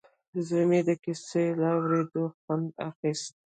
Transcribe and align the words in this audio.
زوی 0.47 0.63
مې 0.69 0.79
د 0.87 0.91
کیسو 1.03 1.43
له 1.59 1.67
اورېدو 1.75 2.23
خوند 2.41 2.67
اخیست 2.89 3.33